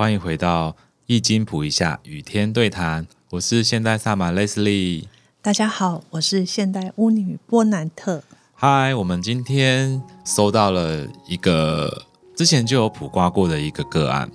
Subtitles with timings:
[0.00, 0.72] 欢迎回到
[1.04, 5.04] 《易经卜一下与天对谈》，我是现代萨满 Leslie。
[5.42, 8.22] 大家好，我是现代巫女波南特。
[8.54, 14.30] 嗨，我们今天收到了一个之前就有卜卦过的一个个案，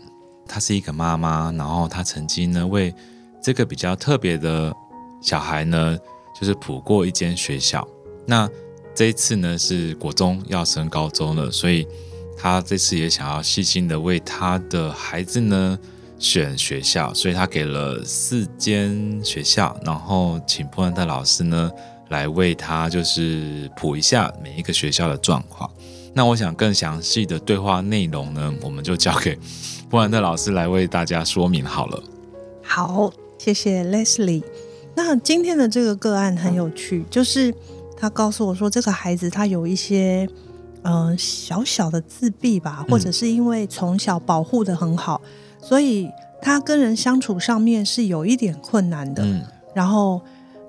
[0.48, 2.94] 她是一个妈妈，然后她曾经呢为
[3.42, 4.72] 这个比较特别的
[5.20, 5.98] 小孩呢，
[6.40, 7.88] 就是卜过一间学校。
[8.28, 8.48] 那
[8.94, 11.88] 这一次呢是国中要升高中了，所以
[12.38, 15.78] 他这次也想要细心的为他的孩子呢
[16.20, 21.72] 选学校，所以他给了四间学校，然后请波兰特老师呢
[22.10, 25.70] 来为他就是补一下每一个学校的状况。
[26.14, 29.38] 那我想更详细的对话内容呢，我们就交给
[29.90, 32.04] 波兰特老师来为大家说明好了。
[32.64, 34.44] 好，谢谢 Leslie。
[34.96, 37.54] 那今天的这个个案很有趣，就是
[37.98, 40.26] 他告诉我说，这个孩子他有一些、
[40.86, 46.10] 呃、小小的自闭吧，或者是因为从小保护的很好，嗯、所以
[46.42, 49.24] 他跟人相处上面是有一点困难的。
[49.24, 49.42] 嗯，
[49.74, 50.22] 然后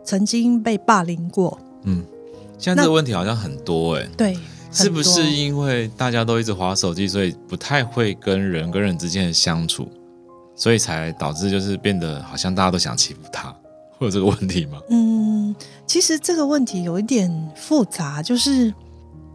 [0.03, 1.59] 曾经被霸凌过。
[1.85, 2.03] 嗯，
[2.59, 4.11] 现在这个问题好像很多哎、欸。
[4.17, 4.39] 对，
[4.73, 9.89] 是不是因为大家都一直划手机，所以不太会跟人跟人之间的相处，
[10.55, 13.55] 所以才导致就是变得好像大家都想欺负他？
[13.99, 14.79] 会有这个问题吗？
[14.91, 15.55] 嗯，
[15.87, 18.73] 其实这个问题有一点复杂，就是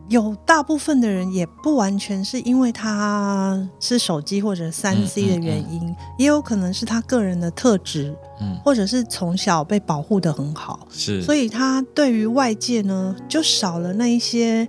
[0.09, 14.67] 有大部分的人也不完全是因为他是手机或者三 C 的原因，嗯嗯嗯、也有可能是他个人的特质，嗯，或者是从小被保护的很好，是，所以他对于外界呢就少了那一些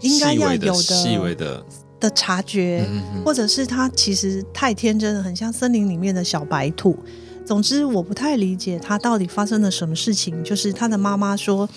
[0.00, 1.64] 应该要有的细微的
[2.00, 2.10] 的。
[2.10, 2.84] 察觉，
[3.24, 6.96] 或者是他其实太天真了，很像森林里面的小白兔。
[7.44, 10.42] 总之，我不太理解他到底发生了什么事情。
[10.44, 11.68] 就是他的妈妈说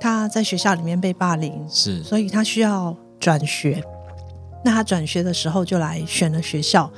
[0.00, 3.82] 他在学校里面被霸凌，是，所以他需要转学。
[4.64, 6.90] 那他转学的时候就来选了学校。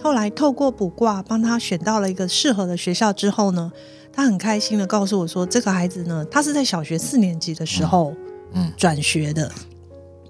[0.00, 3.72] 后来透过卜卦帮他选到了一个适合的学校之后呢，
[4.12, 8.14] 他很开心的告诉我说，这个孩子呢，他是在小学四年级的时候
[8.52, 9.50] 嗯转学的。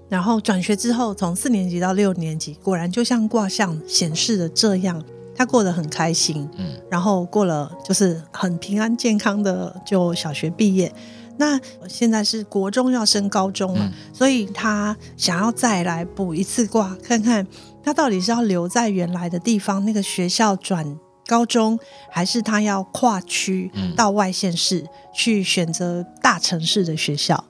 [0.07, 5.03] 然后转学之后，从四年级到六年级，果然就像卦象显示的这样。
[5.35, 10.91] 他过得很开心，嗯，然后过了就是很平安健康的就小学毕业。
[11.39, 11.57] 那
[11.87, 17.47] 现在是国中要升高中了，嗯，所以他想要再来补一次卦，看看
[17.81, 21.79] 他到底是要留在原来的地方那个学校转高中，
[22.11, 27.41] 还是他要跨区到外县市去选择大城市的学校。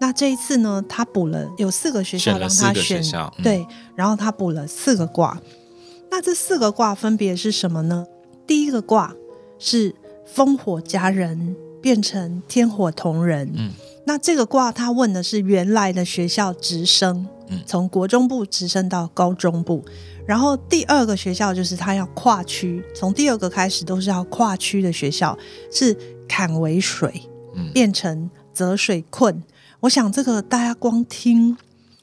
[0.00, 5.38] 那这一次呢，他补了有四个学校让他选，嗯，对，然后他补了四个卦。
[6.10, 8.06] 那这四个卦分别是什么呢？
[8.46, 9.14] 第一个卦
[9.58, 9.94] 是
[10.34, 11.54] 烽火家人
[11.86, 13.48] 变成天火同人。
[13.54, 13.70] 嗯，
[14.06, 19.84] 那这个卦他问的是原来的学校直升，嗯，从国中部直升到高中部。
[20.26, 25.38] 然后第二个学校就是他要跨区，从第二个开始都是要跨区的学校，
[25.70, 25.96] 是
[26.28, 27.22] 坎为水，
[27.54, 29.40] 嗯，变成泽水困。
[29.78, 31.56] 我想这个大家光听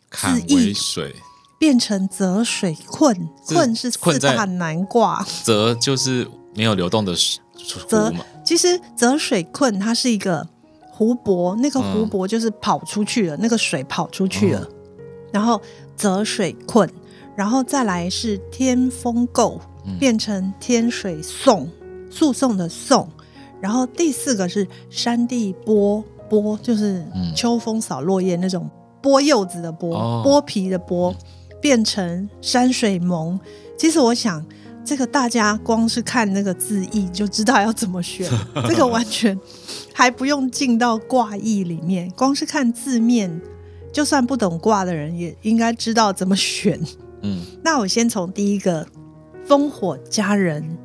[0.09, 1.13] 坎为水。
[1.59, 5.25] 变成泽水困，困是四大难卦。
[5.43, 7.41] 泽就是没有流动的水。
[7.87, 8.13] 泽
[8.43, 10.47] 其实泽水困，它是一个
[10.91, 14.67] 湖泊，那个湖泊就是跑出去了，嗯、那个水跑出去了。
[14.69, 15.61] 嗯、然后
[15.95, 16.89] 泽水困，
[17.35, 19.59] 然后再来是天风垢，
[19.99, 21.69] 变成天水讼，
[22.09, 23.07] 诉讼的讼。
[23.61, 27.05] 然后第四个是山地剥，剥就是
[27.35, 28.69] 秋风扫落叶那种
[29.01, 31.13] 剥柚子的剥，哦、剥皮的剥。
[31.61, 33.39] 变成山水蒙，
[33.77, 34.45] 其实我想，
[34.85, 38.29] 这个大家光是看那个字义就知道要怎么选，
[38.67, 39.37] 这个完全
[39.93, 43.41] 还不用进到卦意里面，光是看字面，
[43.91, 46.79] 就算不懂卦的人也应该知道怎么选。
[47.21, 48.85] 嗯，那我先从第一个
[49.47, 50.77] 烽火家人，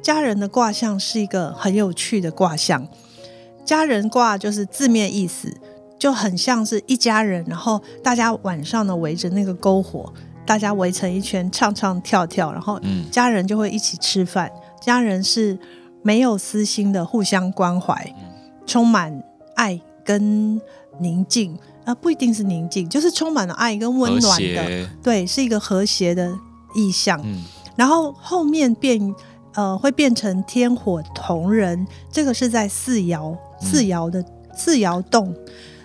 [0.00, 2.88] 家人的卦象是一个很有趣的卦象，
[3.64, 5.52] 家人卦就是字面意思。
[5.98, 10.12] 就很像是一家人，然后大家晚上呢围着那个篝火，
[10.46, 14.50] 大家围成一圈唱唱跳跳，然后家人就会一起吃饭。
[14.80, 15.58] 家人是
[16.02, 18.14] 没有私心的，互相关怀，
[18.64, 19.22] 充满
[19.56, 20.60] 爱跟
[21.00, 26.32] 宁静啊，不一定是宁静，就是充满了爱跟温暖的，对，是一个和谐的
[26.74, 27.20] 意象。
[27.74, 29.14] 然后后面变
[29.54, 35.34] 呃会变成天火同人，这个是在四爻四爻的四爻动。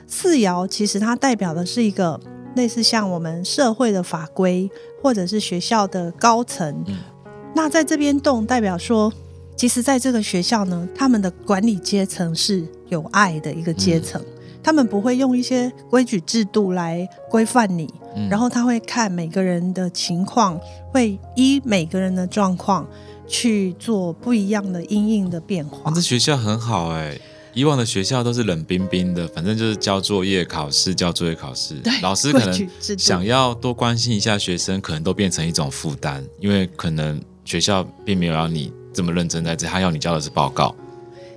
[0.08, 2.20] 四爻其实它代表的是一个
[2.56, 4.70] 类似像我们社会的法规，
[5.02, 6.84] 或者是学校的高层。
[6.88, 6.98] 嗯、
[7.56, 9.12] 那在这边动代表说，
[9.56, 14.28] 其实在这个学校呢，他们的管理阶层是有爱的一个阶层，嗯、
[14.64, 20.60] 他们不会用一些规矩制度来规范你，嗯，然后他会看每个人的情况，
[20.92, 22.88] 会依每个人的状况
[23.28, 25.90] 去做不一样的因应的变化。
[25.90, 27.18] 啊，这学校很好哎，
[27.54, 31.76] 以往的学校都是冷冰冰的，反正就是交作业、考试、交作业、考试。
[31.76, 40.76] 对，老师可能想要多关心一下学生，可能都变成一种负担，因为可能学校并没有要你这么认真在这，他要你交的是报告。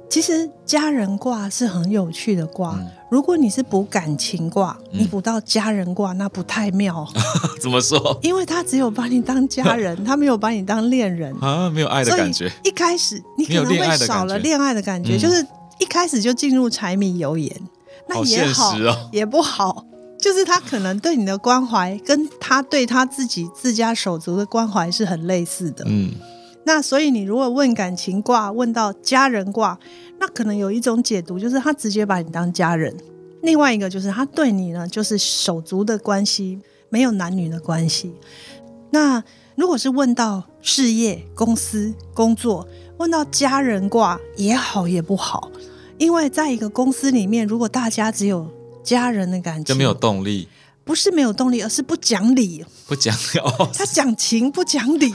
[0.08, 2.76] 其实家人卦是很有趣的卦。
[2.78, 7.08] 嗯、如果你是补感情卦，嗯、你补到家人卦，那不太妙。
[7.60, 8.16] 怎么说？
[8.22, 12.52] 因为他只有把你当家人， 他没有把你当恋人啊，没有爱的感觉。
[12.62, 15.44] 一开始你可能会少了恋爱的感觉，就是
[15.78, 17.68] 一开始就进入柴米油盐，嗯、
[18.08, 19.84] 那也好，好哦、也不好。
[20.18, 25.84] 就是他可能对你的关怀，跟他对他自己自家手足的关怀是很类似的。
[25.86, 26.12] 嗯。
[26.66, 29.78] 那所以你如果问感情卦，问到家人卦，
[30.18, 32.90] 那可能有一种解读，就是他直接把你当家人；
[33.42, 38.14] 另外一个就是他对你呢，就是手足的关系，没有男女的关系。
[38.92, 39.22] 那
[39.56, 42.66] 如果是问到事业、公司、工作，
[42.98, 45.50] 问到家人卦也好也不好，
[45.98, 48.48] 因为在一个公司里面，如果大家只有
[48.82, 50.48] 家人的感情，就没有动力。
[50.84, 52.62] 不是没有动力，而是不讲理。
[52.86, 55.12] 不讲理哦，他讲情不讲理。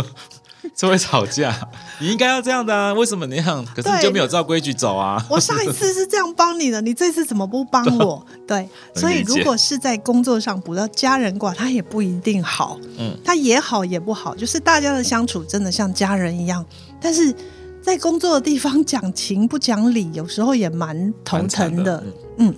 [0.76, 1.54] 就会吵架，
[1.98, 2.92] 你应该要这样的啊？
[2.94, 3.64] 为什么那样？
[3.74, 5.24] 可是你就没有照规矩走啊？
[5.28, 8.24] 我上一次是这样帮你的，你这次怎么不帮我？
[8.48, 12.78] 对，所以如果是在工作上补到家人卦，他也不一定好。
[12.98, 16.64] 嗯，他也好也不好，就是大家的相处真的像家人一样，
[17.00, 17.34] 但是
[17.82, 22.02] 在工作的地方讲情不讲理，有时候也蛮头疼的。
[22.38, 22.54] 嗯，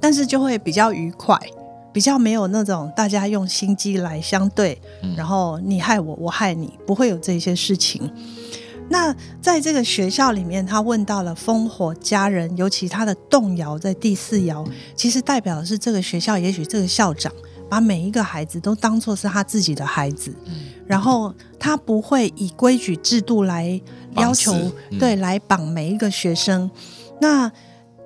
[0.00, 1.36] 但是就会比较愉快。
[1.96, 8.12] 比较没有那种大家用心机来相对，嗯、然后你害我，我害你，不会有这些事情。
[8.90, 14.62] 那在这个学校里面，他问到了烽火家人，尤其他的动摇在第四爻，
[14.94, 17.32] 其实代表的是这个学校，也许这个校长
[17.66, 20.52] 把每一个孩子都当做是他自己的孩子，嗯、
[20.86, 23.80] 然后他不会以规矩制度来
[24.16, 24.52] 要求，
[24.90, 26.70] 嗯、对，来绑每一个学生。
[27.22, 27.50] 那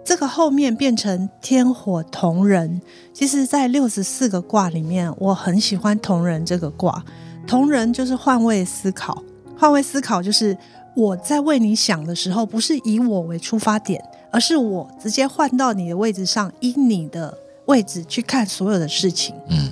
[0.05, 2.81] 这个后面变成天火同人，
[3.12, 7.05] 其实，在六十四个卦里面，我很喜欢同人这个卦。
[7.47, 9.23] 同人就是换位思考，
[9.56, 10.56] 换位思考就是
[10.94, 17.37] 我在为你想的时候，不是以我为出发点，而是我直接换到你的位置上，以你的
[17.67, 19.35] 位置去看所有的事情。
[19.49, 19.70] 嗯，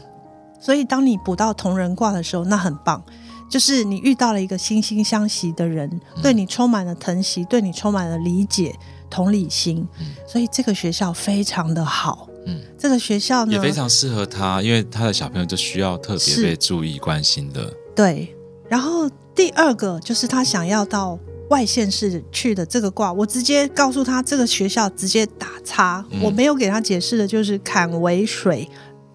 [0.61, 3.03] 所以当你补到同人卦的时候，那很棒，
[3.51, 8.75] 就是你遇到了一个惺惺相惜的人，对你充满了疼惜，对你充满了理解。
[9.11, 12.29] 同理心，嗯、所以这个学校非常的好。
[12.47, 17.71] 嗯，这个学校呢也非常适合他，因为他的小朋友就需要特别被注意关心的。
[17.95, 18.35] 对，
[18.69, 21.19] 然后第二个就是他想要到
[21.51, 28.67] 外县市去的这个卦，我直接告诉他这个学校直接打叉，嗯、我没有给他解释的，就是坎为水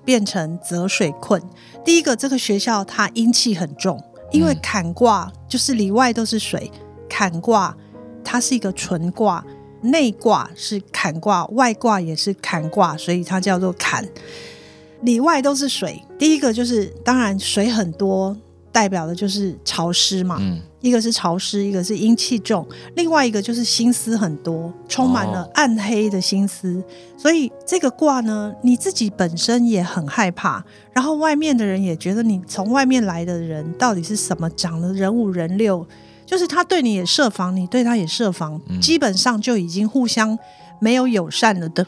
[0.06, 1.42] 变成泽水困。
[1.84, 4.00] 第一个，这个学校它阴气很重，
[4.32, 6.72] 因为坎卦就是里外都是水，
[7.10, 7.76] 坎卦
[8.24, 9.44] 它是一个纯卦。
[9.84, 14.08] 内卦是坎卦，外卦也是坎卦，所以它叫做坎。
[15.02, 18.36] 里外都是水，第一个就是当然水很多，
[18.72, 20.38] 代表的就是潮湿嘛。
[20.40, 26.76] 嗯，一个是潮湿，一个是阴气重，另外一个就是心思很多，充满了暗黑的心思。
[26.76, 26.84] 哦，
[27.18, 30.64] 所以这个卦呢，你自己本身也很害怕，
[30.94, 35.86] 然后外面的人也觉得你从外面来的人到底是什么，长得人五人六。
[36.34, 40.36] 就是他对你也设防，你对他也设防，嗯、基本上就已经互相
[40.82, 41.86] 没有友善了的，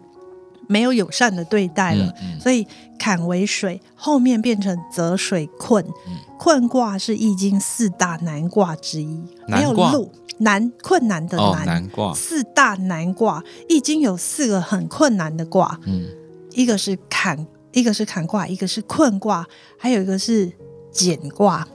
[0.68, 2.14] 没有友善的对待了。
[2.22, 2.68] 嗯嗯、所以
[3.00, 5.84] 坎为水，后面变成泽水困。
[6.08, 11.48] 嗯、困卦是易经四大难卦之一，没有路难困难的难。
[11.48, 15.80] 哦、难卦四大难卦，易经有四个很困难的卦。
[15.88, 16.04] 嗯，
[16.52, 20.52] 一个是坎，一个是坎卦，一个是困卦，还有一个是
[20.92, 21.68] 简卦。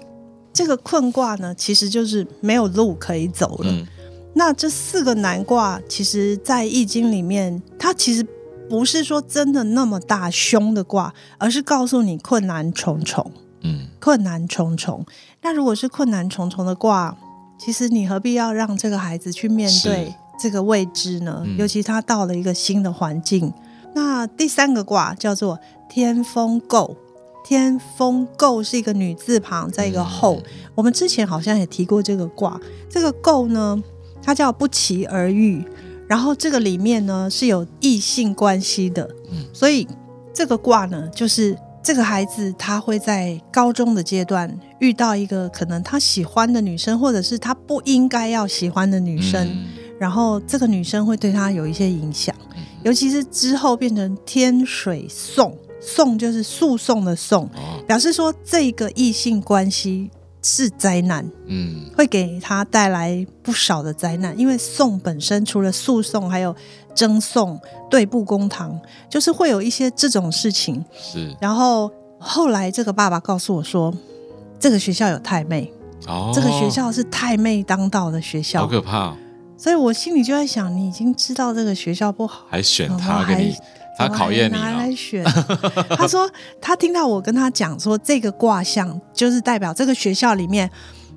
[0.60, 3.70] 这个困卦呢，其实就是没有路可以走了。
[3.70, 3.86] 嗯、
[4.34, 8.22] 那这四个难卦，其实，在易经里面，它其实
[8.68, 13.32] 不是说真的那么大凶的卦，而是告诉你困难重重。
[13.62, 15.04] 嗯，困难重重。
[15.40, 17.16] 那如果是困难重重的卦，
[17.58, 21.42] 其实你何必要让这个孩子去面对这个未知呢？
[21.46, 23.50] 嗯、尤其他到了一个新的环境。
[23.94, 26.94] 那第三个卦叫做天风姤。
[27.50, 30.36] 天风姤是一个女字旁，在一个后。
[30.36, 32.60] 嗯、我们之前好像也提过这个卦。
[32.88, 33.82] 这个姤呢，
[34.22, 35.60] 它叫不期而遇，
[36.06, 39.02] 然后这个里面呢是有异性关系的。
[39.32, 39.84] 嗯，所以
[40.32, 49.64] 这个卦呢，就是这个孩子他会在高中的阶段遇到一个可能他喜欢的女生，或者是他不应该要喜欢的女生，嗯、
[49.98, 52.32] 然后这个女生会对他有一些影响，
[52.84, 55.52] 尤其是之后变成天水讼。
[55.80, 60.10] 讼就是诉讼的送，哦，表示说这个异性关系
[60.42, 64.38] 是灾难，嗯，会给他带来不少的灾难。
[64.38, 66.54] 因为送本身除了诉讼，还有
[66.94, 67.58] 争讼、
[67.90, 70.84] 对簿公堂，就是会有一些这种事情。
[71.00, 71.34] 是。
[71.40, 73.92] 然后后来这个爸爸告诉我说，
[74.58, 75.72] 这个学校有太妹，
[76.06, 79.16] 哦，这个学校是太妹当道的学校，好可怕哦。
[79.56, 83.54] 所以我心里就在想，你已经知道这个学校不好，还选他给你，
[84.08, 85.24] 他考验你拿来选。
[85.90, 86.30] 他说
[86.60, 90.70] 他听到我跟他讲说，这个卦象就是代表这个学校里面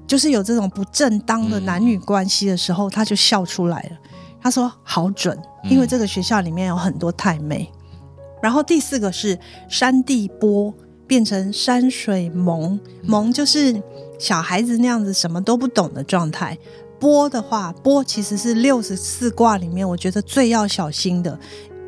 [0.05, 3.97] 就是有这种不正当的男女关系的时候，嗯、他就笑出来了。
[4.41, 7.71] 他说好准，因为这个学校里面有很多太妹。
[7.71, 8.09] 嗯、
[8.41, 10.73] 然后第四个是山地波
[11.07, 13.81] 变成山水蒙，蒙就是
[14.19, 16.57] 小孩子那样子什么都不懂的状态。
[16.99, 21.37] 波的话，波其实是六十四卦里面，我觉得最要小心的。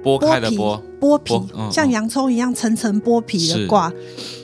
[0.05, 3.91] 剥开的剥，剥皮，嗯、像洋葱一样层层剥皮的卦。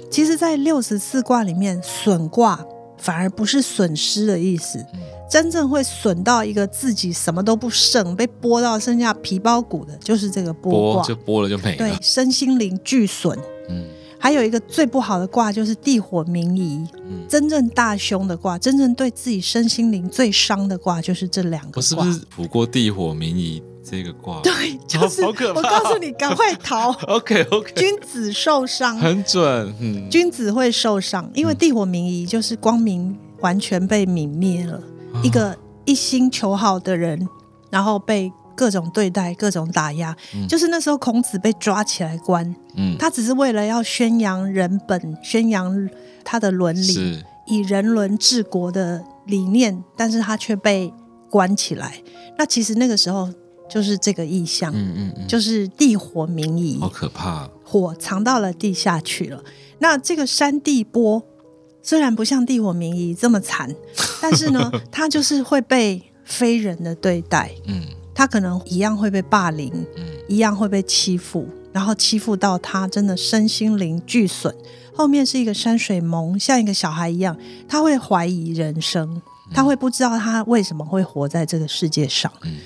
[0.09, 2.59] 其实，在六十四卦里面，损卦
[2.97, 4.99] 反而不是损失的意思，嗯、
[5.29, 13.37] 真正会损到一个自己什么都不剩，被剥到剩下皮包骨的，就是这个剥卦，就剥了就没了，对，身心灵俱损。
[13.69, 13.85] 嗯。
[14.23, 21.77] 还有一个最不好的卦就是地火明夷，嗯、真正大凶的卦，真正对自己身心灵最伤的卦就是这两个卦。
[21.79, 24.41] 我是不是卜过地火明夷这个卦？
[24.41, 25.23] 对，就是。
[25.23, 25.59] 好可怕！
[25.59, 26.91] 我告诉你，赶快逃。
[27.07, 27.73] OK OK。
[27.75, 29.75] 君子受伤，很准。
[29.79, 34.81] 嗯，君子会受伤，因为地火明夷就是光明完全被泯灭了，
[35.13, 37.27] 嗯、一个一心求好的人，
[37.69, 38.31] 然后被。
[38.53, 42.45] 各种对待，各种打压，嗯、就是那时候孔子被抓起来关，
[42.75, 45.89] 嗯，他只是为了要宣扬人本，宣扬
[46.23, 50.93] 他的伦理，以人伦治国的理念，但是他却被
[51.27, 52.03] 关起来。
[52.37, 53.27] 那其实那个时候
[53.71, 59.41] 就是这个意象，嗯嗯嗯，就是地火明夷，好可怕，火藏到了地下去了。
[59.79, 61.23] 那这个山地波
[61.81, 63.73] 虽然不像地火明夷这么惨，
[64.21, 67.81] 但是呢， 他就是会被非人的对待，嗯。
[68.13, 74.53] 他可能一样会被霸凌，嗯，一样会被欺负，然后欺负到他真的身心灵俱损。
[74.93, 77.35] 后面是一个山水蒙，像一个小孩一样，
[77.69, 79.21] 他会怀疑人生，
[79.53, 82.31] 他会不知道他为什么会活在这个世界上。
[82.43, 82.57] 嗯，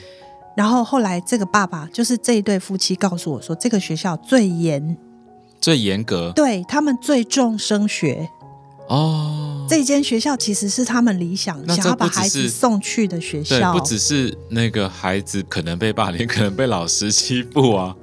[0.55, 4.97] 然后后来这个爸爸就是这一对夫妻告诉我说，这个学校最严，
[5.59, 8.29] 最严格，对，他们最重升学。
[8.87, 17.95] 哦，这间学校其实是他们理想想要把孩子送去的学校，对，不只是那个孩子可能被霸凌，可能被老师欺负啊，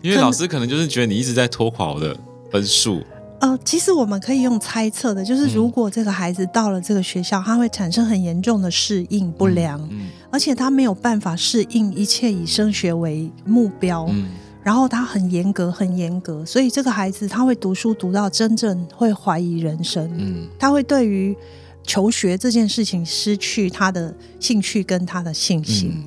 [0.00, 2.16] 因为老师可能就是觉得你一直在拖垮我的
[2.52, 3.02] 分数。
[3.40, 14.06] 呃，其实我们可以用猜测的，就是如果这个孩子到了这个学校，嗯、他会产生很严重的适应不良，嗯嗯、而且他没有办法适应一切以升学为目标。
[14.10, 14.26] 嗯。
[14.60, 21.34] 然后他很严格，很严格，所以这个孩子他会读书读到真正会怀疑人生，嗯，他会对于
[21.84, 26.04] 求学这件事情失去他的兴趣跟他的信心，嗯、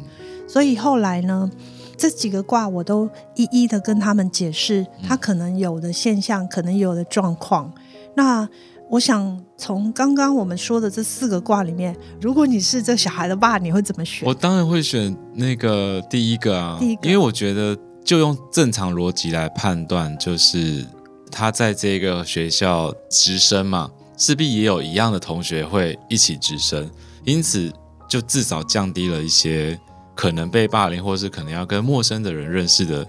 [0.47, 1.49] 所以后来呢，
[1.97, 7.73] 这几个卦我都一一的跟他们解释他可能有的现象，嗯、可能有的状况。
[8.13, 8.47] 那
[8.91, 14.27] 我想从刚刚我们说的这四个卦里面，如果你是这小孩的爸，你会怎么选？
[14.27, 17.75] 我当然会选那个第一个啊，第一个，因为我觉得。
[18.03, 20.83] 就用正常逻辑来判断，就是
[21.31, 26.89] 他在这个学校直升嘛，势必也有一样的同学会一起直升，
[27.23, 27.71] 因此
[28.09, 29.79] 就至少降低了一些
[30.15, 33.07] 可能被霸凌，或是可能要跟陌生的人认识的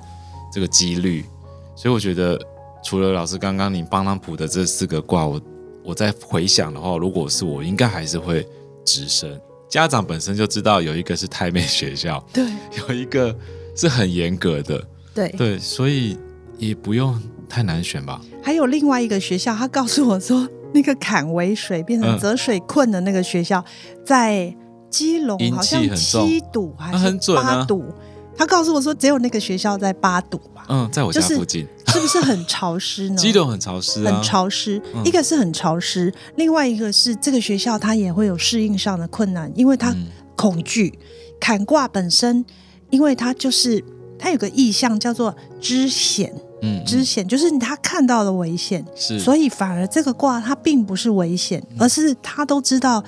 [0.52, 1.24] 这个几率。
[1.74, 2.38] 所以我觉得，
[2.84, 5.40] 除了老师刚刚你帮他卜的这四个卦，我
[5.82, 8.46] 我在回想的话，如果是我，应该还是会
[8.84, 9.40] 直升。
[9.68, 12.44] 家长本身就知道有一个是太妹学校，对，
[12.88, 13.34] 有一个。
[13.74, 16.18] 是很严格的，对对，所以
[16.58, 18.20] 也不用太难选吧。
[18.42, 24.54] 还有另外一个学校，他告诉我说，那个坎为水变成泽水困的那个学校，嗯、在
[24.90, 27.82] 基隆，好像七堵还是八堵。
[28.36, 30.66] 他告诉我说，只有那个学校在八堵吧？
[30.68, 33.16] 嗯，在我家附近，是不是很潮湿呢？
[33.16, 34.80] 基隆很潮湿、啊，很潮湿。
[34.94, 39.94] 嗯、一个是很潮湿，另外一个是这个学校它也会有适应上的困难，因为它
[40.36, 40.98] 恐惧
[41.40, 42.44] 坎卦本身。
[42.90, 43.82] 因为它就是
[44.18, 46.30] 它有个意象叫做知险，
[46.60, 53.02] 嗯，知险就是他看到了危险，是，所以反而这个卦它并不是危险，而是他都知道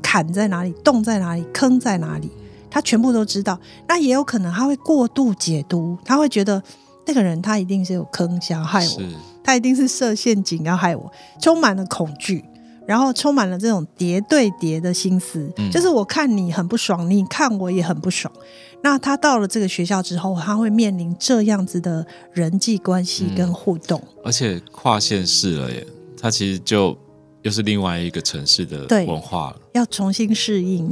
[0.00, 2.30] 坎在哪里，洞在哪里，坑在哪里，
[2.70, 3.60] 他全部都知道。
[3.86, 6.62] 那也有可能他会过度解读，他会觉得
[7.06, 9.02] 那个人他一定是有坑想要害我，
[9.42, 11.10] 他一定是设陷阱要害我，
[11.40, 12.44] 充满了恐惧。
[12.86, 18.32] 然后充满了这种叠对叠的心思，嗯、就是我看你很不爽，你看我也很不爽。
[18.80, 25.84] 那他到了这个学校之后，他会面临这样子的人际关系跟互动，嗯、而且跨县市了耶，
[26.16, 26.96] 他其实就
[27.42, 30.88] 又是另外一个城市的文化了，要重新适应。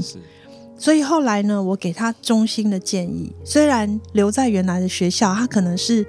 [0.77, 6.07] 是，所以后来呢，我给他衷心的建议，虽然留在原来的学校，他可能是。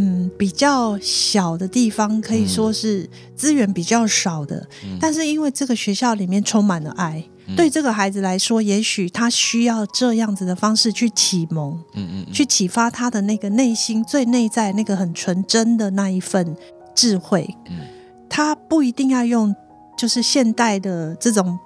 [0.00, 16.56] 嗯，比较小的地方可以说是资源比较少的，嗯、但是因为这个学校里面充满了爱，嗯、对这个孩子来说，也许他需要这样子的方式去启蒙，嗯嗯，嗯去启发他的那个内心最内在那个很纯真的那一份
[16.94, 17.52] 智慧。
[17.68, 17.78] 嗯，
[18.28, 19.52] 他不一定要用
[19.98, 21.58] 就是现代的这种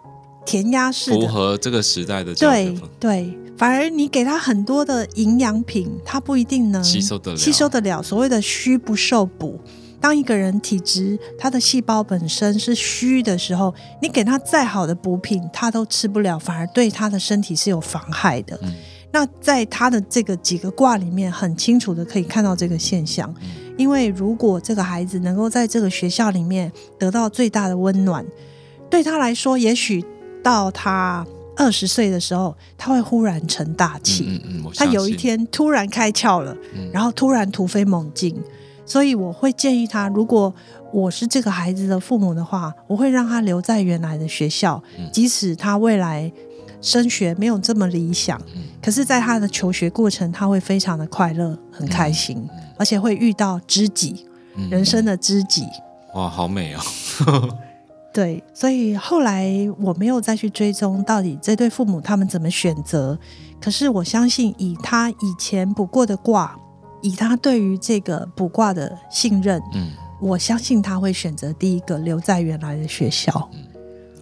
[0.44, 2.34] 填鸭式的，符合这个时代的。
[2.34, 3.38] 对对。
[3.58, 7.36] 反而你给他很多的营养品，他不一定能吸收得了。
[7.36, 8.02] 吸收得了。
[8.02, 9.60] 所谓的虚不受补，
[10.00, 18.58] 当一个人体质他的细胞本身是虚的时候，你给他再好的补品，他都吃不了，反而对他的身体是有妨害的。
[18.62, 18.72] 嗯、
[19.12, 23.32] 那在他的这个几个卦里面，很清楚的可以看到这个现象。
[23.42, 28.24] 嗯、因为如果这个孩子能够在这个学校里面得到最大的温暖，
[28.90, 30.04] 对他来说，也许
[30.42, 31.26] 到他。
[31.54, 34.24] 二十岁的时候，他会忽然成大器。
[34.26, 38.34] 嗯嗯嗯、他有一天突然开窍了，嗯、然后突然突飞猛进。
[38.86, 40.52] 所以我会建议他，如果
[40.90, 46.32] 我是这个孩子的父母的话，我会让他留在原来的学校，嗯、即使他未来
[46.80, 52.42] 升学没有这么理想，嗯、可是在他的求学过程，他会非常的快乐、很开心，
[52.78, 55.66] 而且会遇到知己，嗯、人生的知己。
[56.14, 57.58] 哇，好美哦！
[58.12, 59.50] 对，所以后来
[59.80, 63.18] 我没有再去追踪到底这对父母他们怎么选择。
[63.60, 66.54] 可是我相信，以他以前卜过的卦，
[67.00, 73.48] 以他对于这个卜卦的信任，嗯，我相信他会选择第一个留在原来的学校。
[73.52, 73.64] 嗯，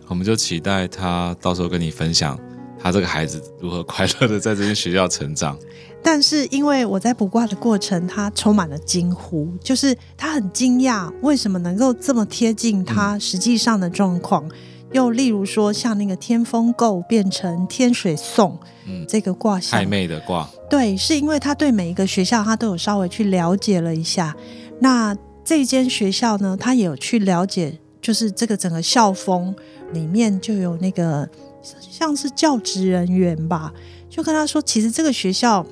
[0.06, 2.38] 我们就期待他到时候跟你分享
[2.82, 5.56] 他这个孩子如何快乐的在这间学校成长。
[6.02, 14.42] 但是因为我在卜卦的过程，他充满了惊呼，就是他很惊讶为什么能够这么贴近他实际上的状况。
[14.48, 14.52] 嗯、
[14.92, 24.34] 又例如说，像那个天风姤变成天水讼，嗯，这个卦象，太妹的卦，对，是因为他对每一个学校他都有稍微去了解了一下。
[24.80, 25.14] 那
[25.44, 29.54] 这间学校呢，他也有去了解，就是这个整个校风
[29.92, 31.28] 里面就有那个
[31.62, 33.72] 像是教职人员吧，
[34.08, 35.66] 就跟他说，其实这个学校。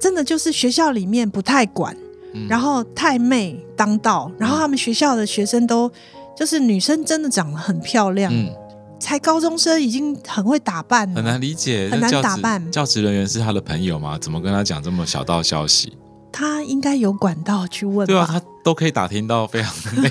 [0.00, 1.96] 真的就是学校里面不太管，
[2.34, 5.88] 嗯、然后太妹当道，然后他们学校的学生都
[6.36, 8.52] 就是女生，真的长得很漂亮，嗯、
[8.98, 12.72] 才高中生已经很会打扮，很难理解，很难打扮。
[12.72, 14.18] 教职人员是他的朋友吗？
[14.18, 15.96] 怎么跟他讲这么小道消息？
[16.32, 20.10] 他应该有管道去问，对啊，他都可以打听到非常内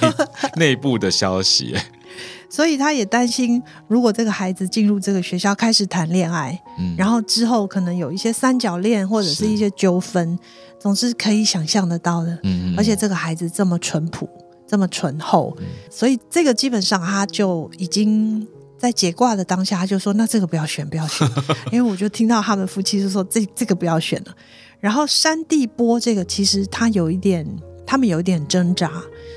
[0.55, 1.75] 内部的消息。
[2.49, 10.39] 所以他也担心，如果这个孩子进入这个学校开始谈恋爱，嗯，然后之后可能有一些三角恋或者是一些纠纷，是
[10.79, 12.31] 总是可以想象得到的。
[12.43, 14.27] 嗯，嗯，而且这个孩子这么淳朴，
[14.67, 18.45] 这么醇厚，嗯，所以这个基本上他就已经
[18.77, 21.25] 在解卦的当下，他就说：“那这个不要选，不要选。
[21.71, 24.35] ”因为我就听到他们夫妻就说：“这这个不要选了。”
[24.81, 27.47] 然后山地波这个其实他有一点，
[27.85, 28.91] 他们有一点挣扎，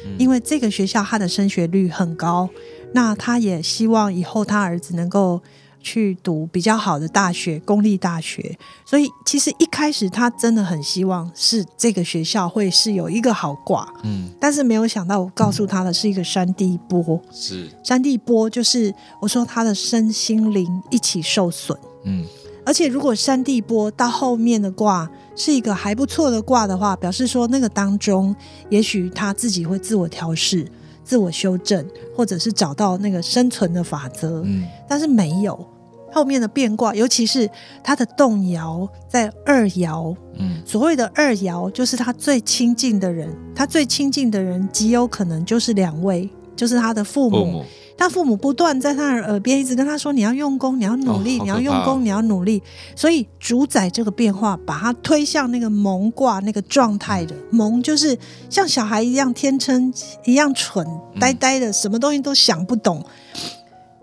[0.07, 2.49] 嗯，因为这个学校它的升学率很高。
[2.94, 5.42] 那他也希望以后他儿子能够
[5.80, 8.57] 去读比较好的大学，公立大学。
[8.87, 17.68] 所以其实一开始他真的很希望是这个学校会是有一个好挂，嗯，但是没有想到我告诉他的是一个山地波，是。
[17.83, 22.24] 山地波，就是我说他的身心灵一起受损，嗯，
[22.64, 28.35] 而且如果山地波到后面的卦是一个还不错的卦的话，表示说那个当中
[28.70, 30.64] 也许他自己会自我调适。
[31.05, 31.87] 自我修正，
[32.17, 35.64] 或者是找到那个生存的法则，嗯，但是没有
[36.11, 37.49] 后面的变卦，尤其是
[37.83, 47.38] 他的动摇在二爻，嗯，所谓的二爻就是他最亲近的人，他最亲近的人极有可能就是两位，就是他的父母。
[47.38, 47.64] 父母
[47.96, 52.62] 他父母不断在他的耳边一直跟他说：“你要用功，你要努力，哦、你要用功，你要努力。”
[52.96, 58.18] 所以主宰这个变化，把他推向那个蒙卦那个状态的蒙，就是
[58.50, 59.92] 像小孩一样天真
[60.24, 60.87] 一样蠢，
[61.20, 63.04] 呆呆的，什么东西都想不懂。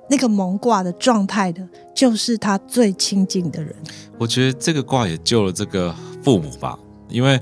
[0.10, 3.73] 那个蒙卦的状态的，就是他最亲近的人。
[4.17, 6.77] 我觉得这个卦也救了这个父母吧，
[7.10, 7.39] 因为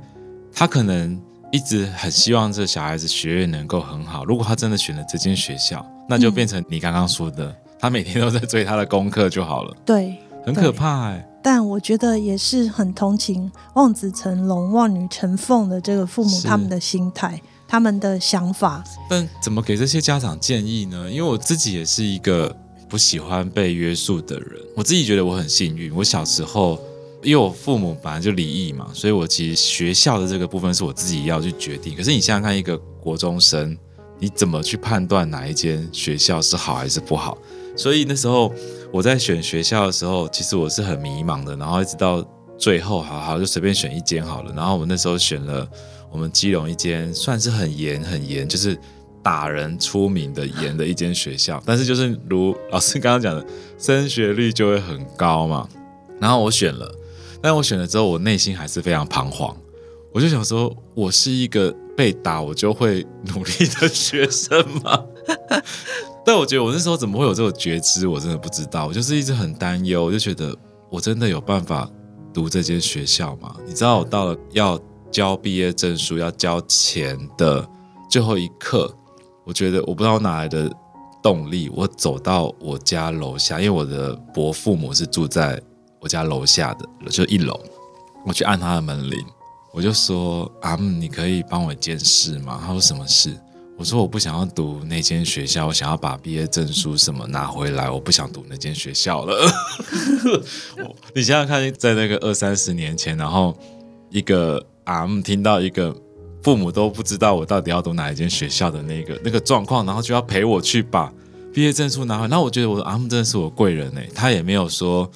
[0.53, 1.19] 他可能
[1.51, 4.23] 一直很希望这小孩子学业能够很好。
[4.25, 9.77] 如果他真的选了这间学校，那就变成你刚刚说的，嗯、他每天都在追他的功课就好了。
[9.85, 11.25] 对，很可怕哎、欸。
[11.41, 17.39] 但我觉得也是很同情望子成龙、望女成凤的这个父母他们的心态。
[17.71, 18.83] 他们的想法。
[19.07, 21.07] 但怎么给这些家长建议呢？
[21.07, 22.51] 因为我自己也是一个
[22.89, 24.59] 不喜欢被约束的人。
[24.75, 26.81] 我自己觉得我很幸运，我小时候
[27.21, 31.95] 因为我父母本来就离异嘛，所以我其实学校的这个部分是我自己要去决定。
[31.95, 33.77] 可是你想想看，一个国中生，
[34.19, 37.37] 你怎么去判断哪一间学校是好还是不好？
[37.75, 38.53] 所以那时候
[38.91, 41.55] 我在选学校的时候，其实我是很迷茫的。
[41.55, 42.21] 然后一直到
[42.57, 44.53] 最后，好好就随便选一间好了。
[44.53, 45.65] 然后我那时候选了
[46.11, 48.77] 我们基隆一间算是很严很严，就是
[49.23, 51.61] 打人出名的严的一间学校。
[51.65, 53.45] 但是就是如老师刚刚讲的，
[53.77, 55.67] 升学率就会很高嘛。
[56.19, 56.93] 然后我选了，
[57.41, 59.55] 但我选了之后，我内心还是非常彷徨。
[60.11, 65.03] 我就想说，我是一个被打我就会努力的学生吗？
[66.25, 68.87] 但我觉得我那时候怎么会有这个觉知，我真的不知道。
[68.87, 70.55] 我就是一直很担忧，我就觉得
[70.89, 71.89] 我真的有办法
[72.33, 73.53] 读这间学校吗？
[73.67, 74.79] 你知道，我到了要
[75.11, 77.67] 交毕业证书要交钱的
[78.09, 78.89] 最后一刻，
[79.43, 80.71] 我觉得我不知道哪来的
[81.21, 85.61] 动力，我走到我家楼下，因为我的伯父母是住在
[85.99, 87.59] 我家楼下的，就一楼，
[88.25, 89.19] 我去按他的门铃，
[89.71, 93.35] 我就说：“阿姆，你可以帮我一件事吗？”他说：“什么事？”
[93.77, 99.49] 我说我不想要读那间学校，我想要把毕业证书什么拿回来，我不想读那间学校了。
[101.15, 103.57] 你想想看，在那个二三十年前，然后
[104.09, 105.95] 一个阿姆听到一个
[106.43, 111.09] 父母都不知道我到底要读哪一间学校的那个那个状况，然后就要陪我去把
[111.53, 112.27] 毕业证书拿回来。
[112.27, 115.09] 那我觉得我阿姆真的是我贵人哎，他也没有说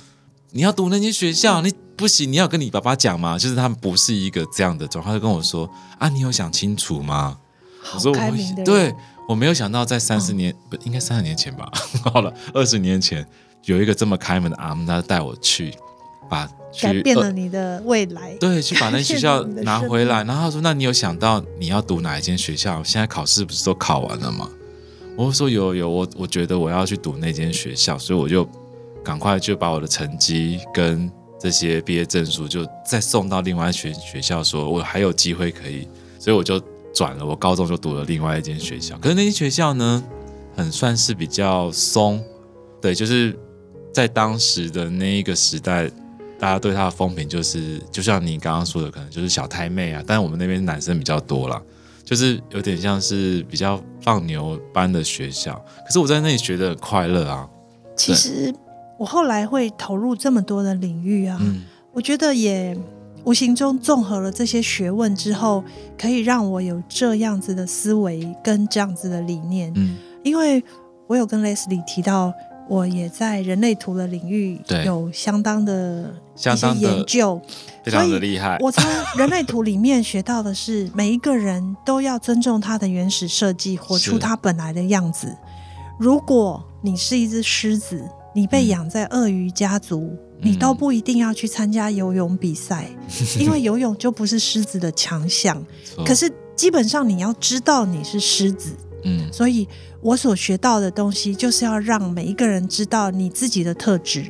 [0.52, 3.38] 你要读那间学校，你不行，你要跟你爸爸讲吗？
[3.38, 7.38] 就是他们不是一个这样的状况，他就跟我说啊，你有想清楚吗？
[7.94, 8.94] 我说我对，
[9.28, 11.70] 我没有想到在三十年、哦、不应该三十年前吧？
[12.14, 13.26] 好了，二十年前
[13.66, 15.74] 有一个这么开门的阿姆，他带我去
[16.30, 18.34] 把去改变了你的未来。
[18.40, 20.24] 对，去把那学校 拿回来。
[20.24, 22.84] 然后他说：“那你有想到你要读哪一间学校？
[22.84, 24.50] 现在考试不是都考完了吗？”
[25.16, 28.48] 我说：“有有，我我觉得我要去读那间学校，所以我就
[29.04, 31.12] 赶快就把我的成绩跟
[31.44, 35.86] 这些毕业证书就再送到另外一学学校，说我还有机会可以，
[36.18, 36.60] 所以我就。”
[36.96, 40.04] 转了，我高中就读了另外一间学校，可是那间学校呢，
[40.56, 42.24] 很算是比较松，
[42.80, 43.36] 对，就是
[43.92, 45.90] 在当时的那一个时代，
[46.38, 51.60] 大家对他的风评就是，就像你刚刚说的，可能就是小太妹啊，但是我们那边男生比较多啦，
[52.06, 57.50] 就是有点像是比较放牛班的学校，可是我在那里学得很快乐啊。
[57.98, 58.54] 其实
[59.04, 62.78] 我后来会投入这么多的领域啊，嗯，我觉得也。
[63.26, 65.64] 无形中综合了这些学问之后，
[65.98, 69.72] 可以让我有这样子的思维跟这样子的理念。
[69.78, 70.62] 嗯，因为
[71.08, 72.34] 我有跟 Leslie 提到，
[72.68, 77.42] 我也在人类图的领域有相当的一些研究，
[77.82, 78.58] 非常的厉害。
[78.60, 78.84] 我从
[79.18, 85.34] 人类图里面学到的是，每一个人都要尊重他的原始设计，活出他本来的样子。
[85.98, 90.12] 如果你是一只狮子，你被养在鳄鱼家族。
[90.12, 92.90] 嗯你都不一定要去参加游泳比赛，
[93.40, 95.66] 因为游泳就不是狮子的强项。
[96.06, 99.66] 可是基本上你要知道你是狮子，嗯，所以
[100.02, 104.30] 我所学到的东西就是要让每一个人知道你自己的特质。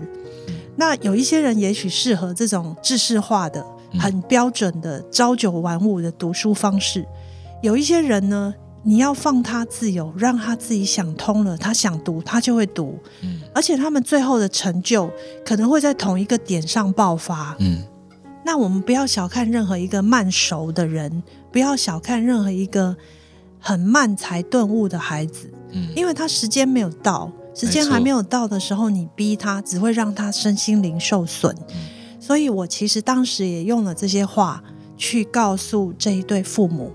[0.75, 3.65] 那有一些人也许适合这种制式化的、
[3.99, 7.03] 很标准的朝九晚五的读书方式，
[7.63, 8.53] 有一些人呢。
[8.85, 12.99] 你要放他自由，让他自己想通了，他想读，他就会读。
[13.21, 15.09] 嗯，而且他们最后的成就
[15.45, 17.55] 可能会在同一个点上爆发。
[17.59, 17.77] 嗯，
[18.45, 22.93] 那我们不要小看任何一个慢熟的人，不要小看任何一个
[23.57, 25.49] 很慢才顿悟的孩子。
[25.71, 31.55] 嗯，因为他时间没有到，时间还没有到的时候，你逼他，只会让他身心灵受损。
[31.69, 34.61] 嗯，所以我其实当时也用了这些话
[34.97, 36.91] 去告诉这一对父母。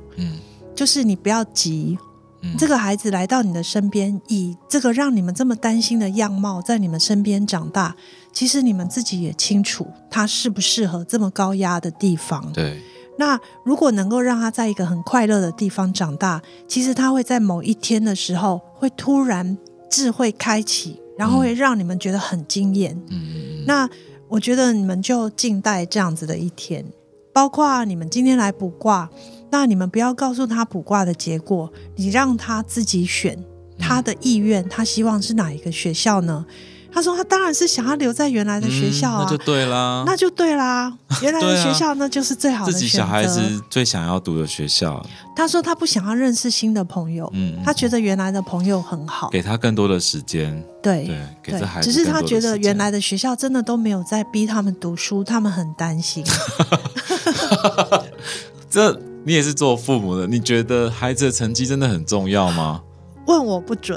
[0.78, 0.80] 嗯。
[0.80, 1.98] 就是你不要急，
[2.42, 7.96] 嗯，这个孩子来到你的身边，以这个让你们这么担心的样貌在你们身边长大，
[8.32, 12.52] 其实你们自己也清楚他适不适合这么高压的地方。
[12.52, 12.80] 对，
[13.18, 19.58] 那如果能够让他在一个很快乐的地方长大，其实他会在某一天的时候会突然
[19.90, 22.96] 智慧开启，然后会让你们觉得很惊艳。
[23.10, 23.90] 嗯，那
[24.28, 26.84] 我觉得你们就静待这样子的一天，
[27.32, 29.10] 包括你们今天来卜卦。
[29.50, 33.38] 那你们不要告诉他卜卦的结果，你让他自己选
[33.78, 36.44] 他的意愿，他希望是哪一个学校呢？
[36.90, 45.04] 他说他当然是想要留在原来的学校啊，那就对啦，那就对啦， 原来的学校那就是最好的自己小孩子最想要读的学校。
[45.36, 56.24] 他说他不想要认识新的朋友，嗯，他觉得原来的朋友很好，给他更多的时间，对对，给这孩子，只是他觉得原来的学校真的都没有在逼他们读书，他们很担心。
[58.70, 58.98] 这。
[59.28, 62.80] 你也是做父母的，你觉得孩子的成绩真的很重要吗？
[63.26, 63.94] 问我不准，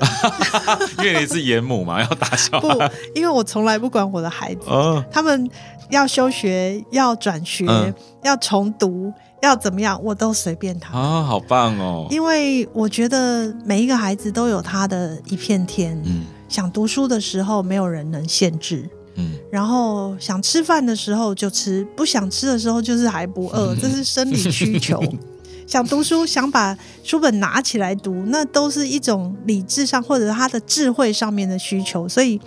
[1.00, 2.90] 因为你是严母嘛，要打小孩。
[2.90, 5.50] 不，因为我从来不管我的孩子，哦、他们
[5.90, 7.94] 要休学、要转学、嗯、
[8.26, 9.10] 要重读、
[9.42, 11.00] 要怎么样，我都随便他。
[11.00, 12.08] 啊、哦，好棒哦！
[12.12, 15.98] 因为我觉得每一个孩子都有他的一片天。
[16.04, 18.90] 嗯，想读书的时候，没有人能限制。
[19.16, 25.02] 嗯，然后想吃饭的时候就吃，不想吃的时候就是还不饿，嗯、 这是生理需求。
[25.68, 32.10] 想读书，想把书本拿起来读，那都是一种理智上或者他的智慧上面的需求。
[32.10, 32.38] 所以，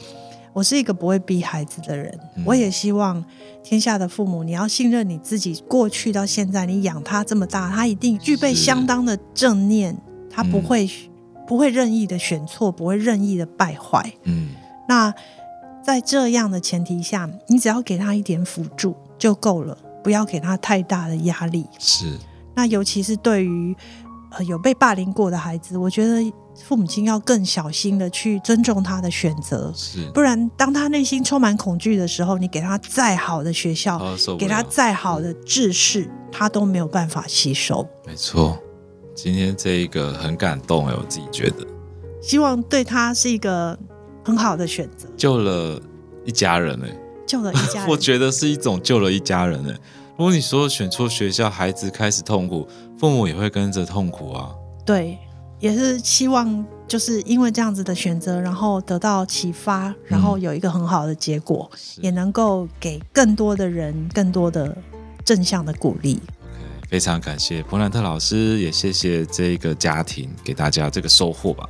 [0.53, 2.19] 我是一个不会逼孩子的人。
[2.37, 3.25] 嗯、我也希望
[3.63, 5.55] 天下的父母，你要信任你自己。
[5.67, 9.97] 过去到现在，你养他这么大，他一定具备相当的正念，
[10.29, 14.13] 他不会、嗯、不会任意的选错，不会任意的败坏。
[14.25, 14.51] 嗯，
[14.87, 15.11] 那
[15.85, 21.67] 在这样的前提下，你只要给他一点辅助就够了，不要给他太大的压力。
[21.79, 22.19] 是。
[22.57, 23.77] 那尤其是对于
[24.31, 34.01] 呃有被霸凌过的孩子，我觉得父母亲要更小心的去尊重他的选择，是不然当他内心充满恐惧的时候，你给他再好的学校，
[34.39, 37.87] 给他再好的知识，他都没有办法吸收。
[38.07, 38.57] 没错，
[39.15, 41.67] 今天这一个很感动哎，我自己觉得，
[42.23, 43.77] 希望对他是一个
[44.25, 45.81] 很好的选择，救了
[46.25, 49.79] 一家人哎，救了一家人， 我觉得是一种救了一家人哎。
[50.17, 54.55] 如果你说选错学校，孩子开始痛苦，父母也会跟着痛苦啊。
[54.87, 55.19] 对，
[55.59, 64.77] 也是希望就是因为这样子的选择，然后得到启发，然后有一个很好的结果，嗯、也能够给更多的人更多的
[65.25, 66.17] 正向的鼓励。
[66.17, 71.69] Okay, 非常感谢伯兰特老师，也谢谢这个家庭给大家这个收获吧。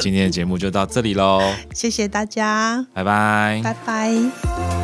[0.00, 1.40] 今天的节目就到这里喽，
[1.74, 4.77] 谢谢大家，拜拜，拜拜。